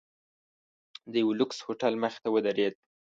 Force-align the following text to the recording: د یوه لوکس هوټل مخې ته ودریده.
د 1.11 1.13
یوه 1.21 1.33
لوکس 1.39 1.57
هوټل 1.65 1.93
مخې 2.03 2.19
ته 2.23 2.29
ودریده. 2.31 2.79